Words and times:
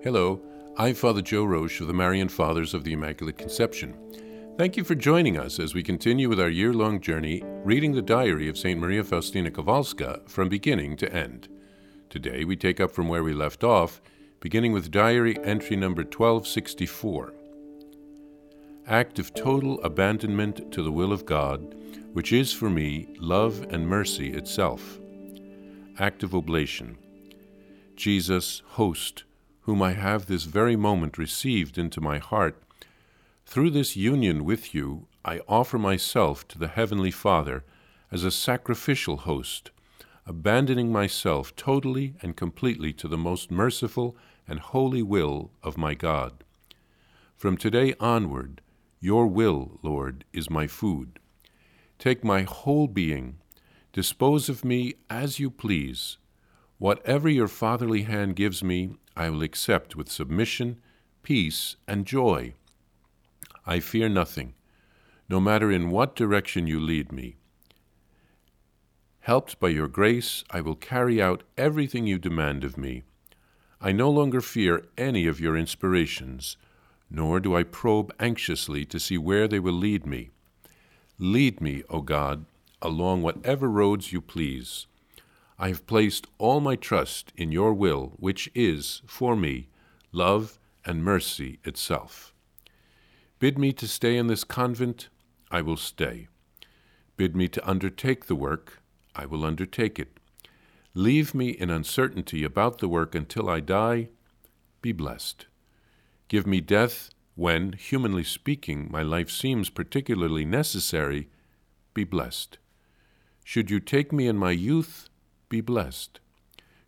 Hello, 0.00 0.40
I'm 0.76 0.94
Father 0.94 1.20
Joe 1.20 1.42
Roesch 1.42 1.80
of 1.80 1.88
the 1.88 1.92
Marian 1.92 2.28
Fathers 2.28 2.72
of 2.72 2.84
the 2.84 2.92
Immaculate 2.92 3.36
Conception. 3.36 3.96
Thank 4.56 4.76
you 4.76 4.84
for 4.84 4.94
joining 4.94 5.36
us 5.36 5.58
as 5.58 5.74
we 5.74 5.82
continue 5.82 6.28
with 6.28 6.38
our 6.38 6.48
year 6.48 6.72
long 6.72 7.00
journey 7.00 7.42
reading 7.64 7.92
the 7.92 8.00
diary 8.00 8.48
of 8.48 8.56
St. 8.56 8.78
Maria 8.78 9.02
Faustina 9.02 9.50
Kowalska 9.50 10.28
from 10.30 10.48
beginning 10.48 10.96
to 10.98 11.12
end. 11.12 11.48
Today 12.10 12.44
we 12.44 12.54
take 12.54 12.78
up 12.78 12.92
from 12.92 13.08
where 13.08 13.24
we 13.24 13.32
left 13.32 13.64
off, 13.64 14.00
beginning 14.38 14.72
with 14.72 14.92
diary 14.92 15.36
entry 15.42 15.74
number 15.74 16.02
1264. 16.02 17.34
Act 18.86 19.18
of 19.18 19.34
total 19.34 19.82
abandonment 19.82 20.70
to 20.70 20.80
the 20.80 20.92
will 20.92 21.12
of 21.12 21.26
God, 21.26 21.74
which 22.12 22.32
is 22.32 22.52
for 22.52 22.70
me 22.70 23.16
love 23.18 23.66
and 23.70 23.88
mercy 23.88 24.32
itself. 24.32 25.00
Act 25.98 26.22
of 26.22 26.36
oblation. 26.36 26.96
Jesus, 27.96 28.62
host, 28.64 29.24
whom 29.68 29.82
I 29.82 29.92
have 29.92 30.24
this 30.24 30.44
very 30.44 30.76
moment 30.76 31.18
received 31.18 31.76
into 31.76 32.00
my 32.00 32.16
heart, 32.16 32.56
through 33.44 33.68
this 33.68 33.96
union 33.96 34.46
with 34.46 34.74
you, 34.74 35.08
I 35.26 35.42
offer 35.46 35.76
myself 35.76 36.48
to 36.48 36.58
the 36.58 36.68
Heavenly 36.68 37.10
Father 37.10 37.64
as 38.10 38.24
a 38.24 38.30
sacrificial 38.30 39.18
host, 39.18 39.70
abandoning 40.24 40.90
myself 40.90 41.54
totally 41.54 42.14
and 42.22 42.34
completely 42.34 42.94
to 42.94 43.08
the 43.08 43.18
most 43.18 43.50
merciful 43.50 44.16
and 44.48 44.58
holy 44.58 45.02
will 45.02 45.50
of 45.62 45.76
my 45.76 45.92
God. 45.92 46.44
From 47.36 47.58
today 47.58 47.92
onward, 48.00 48.62
your 49.00 49.26
will, 49.26 49.78
Lord, 49.82 50.24
is 50.32 50.48
my 50.48 50.66
food. 50.66 51.18
Take 51.98 52.24
my 52.24 52.40
whole 52.44 52.86
being, 52.88 53.36
dispose 53.92 54.48
of 54.48 54.64
me 54.64 54.94
as 55.10 55.38
you 55.38 55.50
please. 55.50 56.16
Whatever 56.78 57.28
your 57.28 57.48
fatherly 57.48 58.02
hand 58.02 58.36
gives 58.36 58.62
me, 58.62 58.90
I 59.16 59.30
will 59.30 59.42
accept 59.42 59.96
with 59.96 60.08
submission, 60.08 60.80
peace, 61.24 61.74
and 61.88 62.06
joy. 62.06 62.54
I 63.66 63.80
fear 63.80 64.08
nothing, 64.08 64.54
no 65.28 65.40
matter 65.40 65.72
in 65.72 65.90
what 65.90 66.14
direction 66.14 66.68
you 66.68 66.78
lead 66.78 67.10
me. 67.10 67.36
Helped 69.20 69.58
by 69.58 69.70
your 69.70 69.88
grace, 69.88 70.44
I 70.50 70.60
will 70.60 70.76
carry 70.76 71.20
out 71.20 71.42
everything 71.58 72.06
you 72.06 72.16
demand 72.16 72.62
of 72.62 72.78
me. 72.78 73.02
I 73.80 73.90
no 73.90 74.08
longer 74.08 74.40
fear 74.40 74.86
any 74.96 75.26
of 75.26 75.40
your 75.40 75.56
inspirations, 75.56 76.56
nor 77.10 77.40
do 77.40 77.56
I 77.56 77.64
probe 77.64 78.14
anxiously 78.20 78.84
to 78.84 79.00
see 79.00 79.18
where 79.18 79.48
they 79.48 79.58
will 79.58 79.74
lead 79.74 80.06
me. 80.06 80.30
Lead 81.18 81.60
me, 81.60 81.82
O 81.90 82.02
God, 82.02 82.46
along 82.80 83.22
whatever 83.22 83.68
roads 83.68 84.12
you 84.12 84.20
please 84.20 84.86
I 85.58 85.68
have 85.68 85.86
placed 85.86 86.26
all 86.38 86.60
my 86.60 86.76
trust 86.76 87.32
in 87.36 87.50
your 87.50 87.74
will, 87.74 88.12
which 88.16 88.48
is, 88.54 89.02
for 89.06 89.34
me, 89.34 89.68
love 90.12 90.58
and 90.84 91.02
mercy 91.02 91.58
itself. 91.64 92.32
Bid 93.40 93.58
me 93.58 93.72
to 93.72 93.88
stay 93.88 94.16
in 94.16 94.28
this 94.28 94.44
convent, 94.44 95.08
I 95.50 95.62
will 95.62 95.76
stay. 95.76 96.28
Bid 97.16 97.34
me 97.34 97.48
to 97.48 97.68
undertake 97.68 98.26
the 98.26 98.36
work, 98.36 98.80
I 99.14 99.26
will 99.26 99.44
undertake 99.44 99.98
it. 99.98 100.18
Leave 100.94 101.34
me 101.34 101.50
in 101.50 101.70
uncertainty 101.70 102.44
about 102.44 102.78
the 102.78 102.88
work 102.88 103.14
until 103.14 103.48
I 103.48 103.60
die, 103.60 104.08
be 104.80 104.92
blessed. 104.92 105.46
Give 106.28 106.46
me 106.46 106.60
death 106.60 107.10
when, 107.34 107.72
humanly 107.72 108.24
speaking, 108.24 108.88
my 108.90 109.02
life 109.02 109.30
seems 109.30 109.70
particularly 109.70 110.44
necessary, 110.44 111.28
be 111.94 112.04
blessed. 112.04 112.58
Should 113.44 113.70
you 113.70 113.80
take 113.80 114.12
me 114.12 114.26
in 114.26 114.36
my 114.36 114.50
youth, 114.50 115.07
be 115.48 115.60
blessed. 115.60 116.20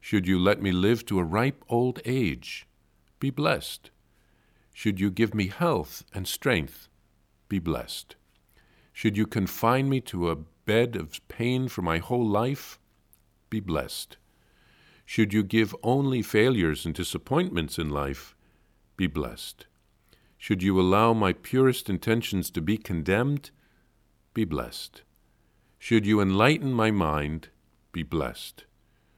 Should 0.00 0.26
you 0.26 0.38
let 0.38 0.62
me 0.62 0.72
live 0.72 1.04
to 1.06 1.18
a 1.18 1.24
ripe 1.24 1.64
old 1.68 2.00
age, 2.04 2.66
be 3.18 3.30
blessed. 3.30 3.90
Should 4.72 4.98
you 4.98 5.10
give 5.10 5.34
me 5.34 5.48
health 5.48 6.04
and 6.14 6.26
strength, 6.26 6.88
be 7.48 7.58
blessed. 7.58 8.16
Should 8.92 9.16
you 9.16 9.26
confine 9.26 9.88
me 9.88 10.00
to 10.02 10.30
a 10.30 10.36
bed 10.36 10.96
of 10.96 11.26
pain 11.28 11.68
for 11.68 11.82
my 11.82 11.98
whole 11.98 12.26
life, 12.26 12.78
be 13.50 13.60
blessed. 13.60 14.16
Should 15.04 15.32
you 15.34 15.42
give 15.42 15.74
only 15.82 16.22
failures 16.22 16.86
and 16.86 16.94
disappointments 16.94 17.78
in 17.78 17.90
life, 17.90 18.36
be 18.96 19.06
blessed. 19.06 19.66
Should 20.38 20.62
you 20.62 20.80
allow 20.80 21.12
my 21.12 21.32
purest 21.32 21.90
intentions 21.90 22.50
to 22.50 22.62
be 22.62 22.78
condemned, 22.78 23.50
be 24.32 24.44
blessed. 24.44 25.02
Should 25.78 26.06
you 26.06 26.20
enlighten 26.20 26.72
my 26.72 26.90
mind, 26.90 27.48
be 27.92 28.02
blessed. 28.02 28.64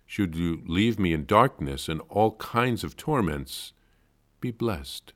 Should 0.07 0.35
you 0.35 0.63
leave 0.67 0.99
me 0.99 1.13
in 1.13 1.25
darkness 1.25 1.89
and 1.89 2.01
all 2.09 2.33
kinds 2.37 2.85
of 2.85 2.97
torments, 2.97 3.73
be 4.41 4.51
blessed. 4.51 5.13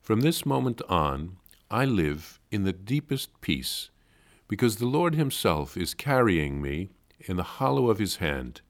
From 0.00 0.20
this 0.20 0.46
moment 0.46 0.80
on, 0.88 1.36
I 1.70 1.84
live 1.84 2.40
in 2.50 2.64
the 2.64 2.72
deepest 2.72 3.40
peace, 3.40 3.90
because 4.48 4.76
the 4.76 4.86
Lord 4.86 5.14
Himself 5.14 5.76
is 5.76 5.94
carrying 5.94 6.60
me 6.60 6.90
in 7.20 7.36
the 7.36 7.42
hollow 7.42 7.90
of 7.90 7.98
His 7.98 8.16
hand. 8.16 8.60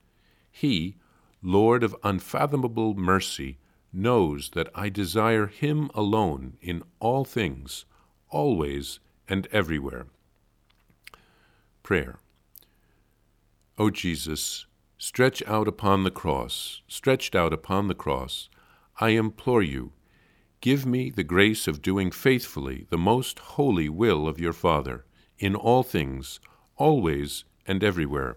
He, 0.51 0.97
Lord 1.43 1.83
of 1.83 1.97
unfathomable 2.03 2.95
mercy, 2.95 3.59
knows 3.93 4.51
that 4.55 4.71
I 4.75 4.89
desire 4.89 5.47
Him 5.47 5.91
alone 5.95 6.57
in 6.61 6.83
all 6.99 7.25
things, 7.25 7.85
always 8.29 9.01
and 9.29 9.47
everywhere. 9.53 10.07
Prayer. 11.83 12.19
O 13.83 13.91
Jesus, 13.91 14.67
stretch 14.97 15.43
out 15.49 15.67
upon 15.67 16.05
the 16.05 16.11
cross, 16.13 16.83
stretched 16.87 17.35
out 17.35 17.53
upon 17.53 17.89
the 17.89 17.97
cross, 17.97 18.49
I 19.01 19.09
implore 19.09 19.61
you, 19.61 19.91
give 20.61 20.87
me 20.87 21.11
the 21.11 21.25
grace 21.25 21.67
of 21.67 21.83
doing 21.83 22.13
faithfully 22.13 22.87
the 22.91 22.97
most 22.97 23.41
holy 23.41 23.89
will 23.89 24.29
of 24.29 24.39
your 24.39 24.53
Father, 24.53 25.05
in 25.37 25.57
all 25.57 25.83
things, 25.83 26.39
always 26.77 27.43
and 27.67 27.83
everywhere. 27.83 28.37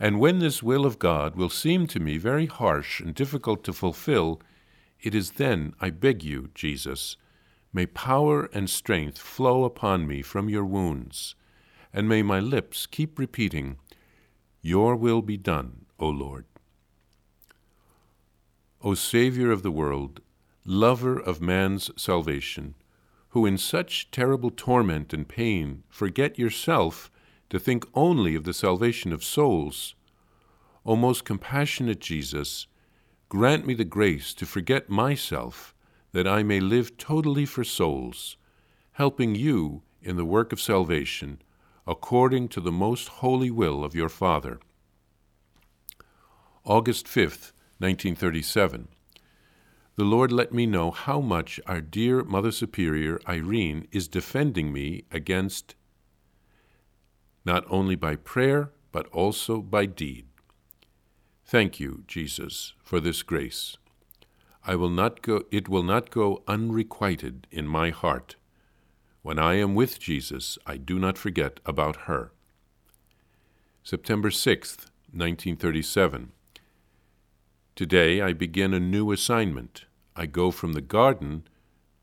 And 0.00 0.20
when 0.20 0.38
this 0.38 0.62
will 0.62 0.86
of 0.86 0.98
God 0.98 1.36
will 1.36 1.50
seem 1.50 1.86
to 1.88 2.00
me 2.00 2.16
very 2.16 2.46
harsh 2.46 2.98
and 2.98 3.14
difficult 3.14 3.62
to 3.64 3.74
fulfill, 3.74 4.40
it 5.02 5.14
is 5.14 5.32
then 5.32 5.74
I 5.82 5.90
beg 5.90 6.24
you, 6.24 6.48
Jesus, 6.54 7.18
may 7.74 7.84
power 7.84 8.48
and 8.54 8.70
strength 8.70 9.18
flow 9.18 9.64
upon 9.64 10.06
me 10.06 10.22
from 10.22 10.48
your 10.48 10.64
wounds, 10.64 11.34
and 11.92 12.08
may 12.08 12.22
my 12.22 12.40
lips 12.40 12.86
keep 12.86 13.18
repeating, 13.18 13.76
your 14.66 14.96
will 14.96 15.22
be 15.22 15.36
done, 15.36 15.86
O 16.00 16.08
Lord. 16.08 16.44
O 18.82 18.94
Saviour 18.94 19.52
of 19.52 19.62
the 19.62 19.70
world, 19.70 20.20
lover 20.64 21.16
of 21.16 21.40
man's 21.40 21.88
salvation, 21.96 22.74
who 23.28 23.46
in 23.46 23.56
such 23.56 24.10
terrible 24.10 24.50
torment 24.50 25.12
and 25.14 25.28
pain 25.28 25.84
forget 25.88 26.36
yourself 26.36 27.12
to 27.48 27.60
think 27.60 27.86
only 27.94 28.34
of 28.34 28.42
the 28.42 28.52
salvation 28.52 29.12
of 29.12 29.22
souls, 29.22 29.94
O 30.84 30.96
most 30.96 31.24
compassionate 31.24 32.00
Jesus, 32.00 32.66
grant 33.28 33.66
me 33.68 33.74
the 33.74 33.84
grace 33.84 34.34
to 34.34 34.44
forget 34.44 34.88
myself 34.88 35.76
that 36.10 36.26
I 36.26 36.42
may 36.42 36.58
live 36.58 36.96
totally 36.96 37.46
for 37.46 37.62
souls, 37.62 38.36
helping 38.92 39.36
you 39.36 39.82
in 40.02 40.16
the 40.16 40.24
work 40.24 40.52
of 40.52 40.60
salvation 40.60 41.38
according 41.86 42.48
to 42.48 42.60
the 42.60 42.72
most 42.72 43.08
holy 43.08 43.50
will 43.50 43.84
of 43.84 43.94
your 43.94 44.08
Father. 44.08 44.58
August 46.64 47.06
5th, 47.06 47.52
1937. 47.78 48.88
The 49.94 50.04
Lord 50.04 50.32
let 50.32 50.52
me 50.52 50.66
know 50.66 50.90
how 50.90 51.20
much 51.20 51.60
our 51.66 51.80
dear 51.80 52.24
Mother 52.24 52.50
Superior 52.50 53.20
Irene 53.28 53.86
is 53.92 54.08
defending 54.08 54.72
me 54.72 55.04
against 55.10 55.74
not 57.44 57.64
only 57.70 57.94
by 57.94 58.16
prayer, 58.16 58.72
but 58.90 59.06
also 59.08 59.62
by 59.62 59.86
deed. 59.86 60.26
Thank 61.44 61.78
you, 61.78 62.02
Jesus, 62.08 62.74
for 62.82 62.98
this 62.98 63.22
grace. 63.22 63.76
I 64.66 64.74
will 64.74 64.90
not 64.90 65.22
go, 65.22 65.44
it 65.52 65.68
will 65.68 65.84
not 65.84 66.10
go 66.10 66.42
unrequited 66.48 67.46
in 67.52 67.68
my 67.68 67.90
heart. 67.90 68.34
When 69.26 69.40
I 69.40 69.54
am 69.54 69.74
with 69.74 69.98
Jesus, 69.98 70.56
I 70.66 70.76
do 70.76 71.00
not 71.00 71.18
forget 71.18 71.58
about 71.66 72.02
her. 72.06 72.30
September 73.82 74.30
6th, 74.30 74.86
1937. 75.10 76.30
Today 77.74 78.20
I 78.20 78.32
begin 78.32 78.72
a 78.72 78.78
new 78.78 79.10
assignment. 79.10 79.86
I 80.14 80.26
go 80.26 80.52
from 80.52 80.74
the 80.74 80.80
garden 80.80 81.42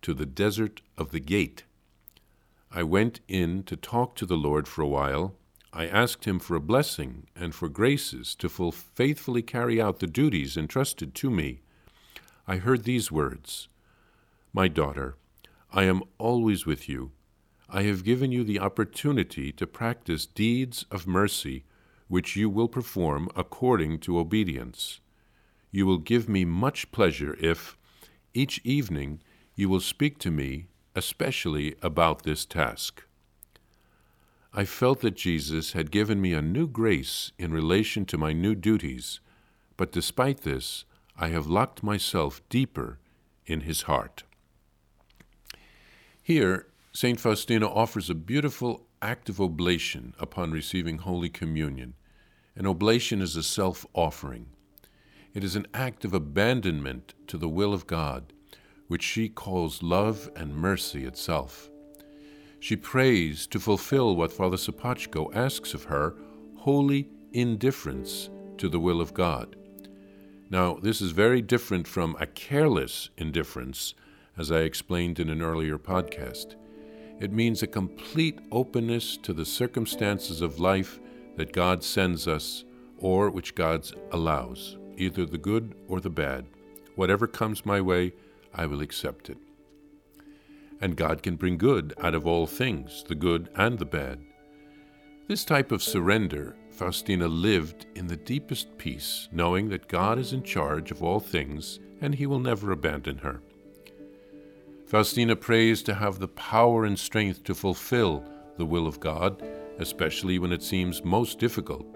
to 0.01 0.13
the 0.13 0.25
desert 0.25 0.81
of 0.97 1.11
the 1.11 1.21
gate. 1.21 1.63
I 2.69 2.83
went 2.83 3.21
in 3.29 3.63
to 3.67 3.77
talk 3.77 4.17
to 4.17 4.25
the 4.25 4.35
Lord 4.35 4.67
for 4.67 4.81
a 4.81 4.87
while. 4.89 5.35
I 5.71 5.87
asked 5.87 6.25
him 6.25 6.39
for 6.39 6.57
a 6.57 6.59
blessing 6.59 7.27
and 7.37 7.55
for 7.55 7.69
graces 7.69 8.35
to 8.35 8.49
full 8.49 8.73
faithfully 8.73 9.43
carry 9.43 9.81
out 9.81 9.99
the 9.99 10.07
duties 10.07 10.57
entrusted 10.57 11.15
to 11.15 11.31
me. 11.31 11.61
I 12.49 12.57
heard 12.57 12.83
these 12.83 13.13
words 13.13 13.69
My 14.51 14.67
daughter, 14.67 15.15
I 15.75 15.85
am 15.85 16.03
always 16.19 16.67
with 16.67 16.87
you. 16.87 17.11
I 17.67 17.81
have 17.83 18.03
given 18.03 18.31
you 18.31 18.43
the 18.43 18.59
opportunity 18.59 19.51
to 19.53 19.65
practice 19.65 20.27
deeds 20.27 20.85
of 20.91 21.07
mercy, 21.07 21.63
which 22.07 22.35
you 22.35 22.47
will 22.47 22.67
perform 22.67 23.27
according 23.35 23.99
to 24.01 24.19
obedience. 24.19 24.99
you 25.73 25.87
will 25.87 25.97
give 25.97 26.29
me 26.29 26.45
much 26.45 26.91
pleasure 26.91 27.35
if, 27.41 27.75
each 28.33 28.61
evening, 28.63 29.19
you 29.55 29.67
will 29.67 29.79
speak 29.79 30.19
to 30.19 30.31
me 30.31 30.67
especially 30.95 31.75
about 31.81 32.21
this 32.21 32.45
task. 32.45 33.03
I 34.53 34.65
felt 34.65 35.01
that 35.01 35.15
Jesus 35.15 35.71
had 35.71 35.89
given 35.89 36.21
me 36.21 36.33
a 36.33 36.41
new 36.43 36.67
grace 36.67 37.31
in 37.39 37.51
relation 37.51 38.05
to 38.05 38.19
my 38.19 38.33
new 38.33 38.53
duties, 38.53 39.19
but 39.75 39.91
despite 39.91 40.41
this, 40.41 40.85
I 41.17 41.29
have 41.29 41.47
locked 41.47 41.81
myself 41.81 42.47
deeper 42.49 42.99
in 43.47 43.61
his 43.61 43.83
heart. 43.83 44.23
Here, 46.25 46.67
St. 46.93 47.19
Faustina 47.19 47.67
offers 47.67 48.09
a 48.09 48.15
beautiful 48.15 48.87
act 49.01 49.27
of 49.27 49.41
oblation 49.41 50.13
upon 50.17 50.51
receiving 50.51 50.99
Holy 50.99 51.27
Communion. 51.27 51.95
An 52.55 52.65
oblation 52.65 53.21
is 53.21 53.35
a 53.35 53.43
self 53.43 53.85
offering. 53.93 54.45
It 55.33 55.43
is 55.43 55.57
an 55.57 55.67
act 55.73 56.05
of 56.05 56.13
abandonment 56.13 57.13
to 57.27 57.37
the 57.37 57.49
will 57.49 57.73
of 57.73 57.87
God, 57.87 58.31
which 58.87 59.03
she 59.03 59.27
calls 59.27 59.83
love 59.83 60.29
and 60.33 60.55
mercy 60.55 61.03
itself. 61.03 61.69
She 62.57 62.77
prays 62.77 63.45
to 63.47 63.59
fulfill 63.59 64.15
what 64.15 64.31
Father 64.31 64.55
Sopocko 64.55 65.29
asks 65.35 65.73
of 65.73 65.83
her 65.83 66.15
holy 66.55 67.09
indifference 67.33 68.29
to 68.59 68.69
the 68.69 68.79
will 68.79 69.01
of 69.01 69.13
God. 69.13 69.57
Now, 70.49 70.75
this 70.75 71.01
is 71.01 71.11
very 71.11 71.41
different 71.41 71.85
from 71.85 72.15
a 72.17 72.27
careless 72.27 73.09
indifference, 73.17 73.93
as 74.37 74.51
I 74.51 74.59
explained 74.59 75.19
in 75.19 75.29
an 75.29 75.41
earlier 75.41 75.77
podcast. 75.77 76.55
It 77.19 77.31
means 77.31 77.61
a 77.61 77.67
complete 77.67 78.39
openness 78.51 79.17
to 79.17 79.33
the 79.33 79.45
circumstances 79.45 80.41
of 80.41 80.59
life 80.59 80.99
that 81.37 81.53
God 81.53 81.83
sends 81.83 82.27
us 82.27 82.63
or 82.97 83.29
which 83.29 83.55
God 83.55 83.89
allows, 84.11 84.77
either 84.97 85.25
the 85.25 85.37
good 85.37 85.75
or 85.87 85.99
the 85.99 86.09
bad. 86.09 86.45
Whatever 86.95 87.27
comes 87.27 87.65
my 87.65 87.81
way, 87.81 88.13
I 88.53 88.65
will 88.65 88.81
accept 88.81 89.29
it. 89.29 89.37
And 90.81 90.97
God 90.97 91.23
can 91.23 91.35
bring 91.35 91.57
good 91.57 91.93
out 91.99 92.13
of 92.13 92.27
all 92.27 92.45
things, 92.45 93.03
the 93.07 93.15
good 93.15 93.49
and 93.55 93.79
the 93.79 93.85
bad. 93.85 94.19
This 95.27 95.45
type 95.45 95.71
of 95.71 95.81
surrender, 95.81 96.55
Faustina 96.69 97.27
lived 97.27 97.85
in 97.95 98.07
the 98.07 98.17
deepest 98.17 98.77
peace, 98.77 99.29
knowing 99.31 99.69
that 99.69 99.87
God 99.87 100.19
is 100.19 100.33
in 100.33 100.43
charge 100.43 100.91
of 100.91 101.01
all 101.01 101.19
things 101.19 101.79
and 102.01 102.13
he 102.15 102.25
will 102.25 102.39
never 102.39 102.71
abandon 102.71 103.19
her. 103.19 103.41
Faustina 104.93 105.35
prays 105.35 105.81
to 105.81 105.95
have 105.95 106.19
the 106.19 106.27
power 106.27 106.85
and 106.85 106.99
strength 106.99 107.43
to 107.45 107.55
fulfill 107.55 108.23
the 108.57 108.65
will 108.67 108.85
of 108.85 108.99
God, 108.99 109.41
especially 109.79 110.37
when 110.37 110.51
it 110.51 110.61
seems 110.61 111.03
most 111.03 111.39
difficult. 111.39 111.87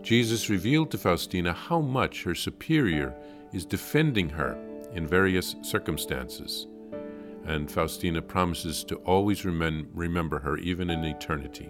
Jesus 0.00 0.48
revealed 0.48 0.90
to 0.90 0.96
Faustina 0.96 1.52
how 1.52 1.82
much 1.82 2.22
her 2.22 2.34
superior 2.34 3.14
is 3.52 3.66
defending 3.66 4.30
her 4.30 4.58
in 4.94 5.06
various 5.06 5.54
circumstances, 5.60 6.66
and 7.44 7.70
Faustina 7.70 8.22
promises 8.22 8.84
to 8.84 8.96
always 9.04 9.42
remem- 9.42 9.86
remember 9.92 10.38
her 10.38 10.56
even 10.56 10.88
in 10.88 11.04
eternity. 11.04 11.68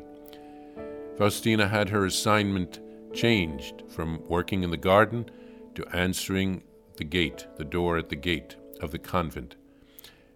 Faustina 1.19 1.67
had 1.67 1.89
her 1.89 2.07
assignment 2.07 2.79
changed 3.13 3.83
from 3.89 4.23
working 4.29 4.63
in 4.63 4.71
the 4.71 4.77
garden 4.77 5.29
to 5.75 5.85
answering 5.89 6.63
the 6.97 7.03
gate, 7.03 7.49
the 7.57 7.65
door 7.65 7.99
at 7.99 8.09
the 8.09 8.15
gate 8.15 8.55
of 8.81 8.93
the 8.93 9.01
convent 9.01 9.57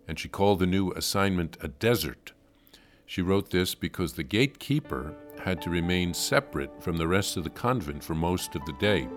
and 0.09 0.19
she 0.19 0.29
called 0.29 0.59
the 0.59 0.67
new 0.67 0.93
assignment 0.93 1.57
a 1.61 1.69
desert. 1.69 2.33
She 3.07 3.23
wrote 3.23 3.51
this 3.51 3.75
because 3.75 4.13
the 4.13 4.23
gatekeeper 4.23 5.15
had 5.43 5.63
to 5.63 5.71
remain 5.71 6.13
separate 6.13 6.83
from 6.83 6.97
the 6.97 7.07
rest 7.07 7.37
of 7.37 7.45
the 7.45 7.51
convent 7.51 8.03
for 8.03 8.15
most 8.15 8.55
of 8.57 8.65
the 8.67 8.73
day. 8.75 9.09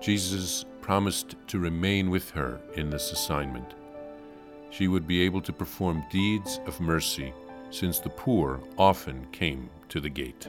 Jesus 0.00 0.64
promised 0.80 1.36
to 1.48 1.58
remain 1.58 2.10
with 2.10 2.30
her 2.30 2.60
in 2.74 2.90
this 2.90 3.12
assignment. 3.12 3.74
She 4.70 4.88
would 4.88 5.06
be 5.06 5.22
able 5.22 5.40
to 5.42 5.52
perform 5.52 6.04
deeds 6.10 6.60
of 6.66 6.80
mercy, 6.80 7.32
since 7.70 7.98
the 7.98 8.10
poor 8.10 8.60
often 8.78 9.26
came 9.32 9.70
to 9.88 10.00
the 10.00 10.10
gate. 10.10 10.48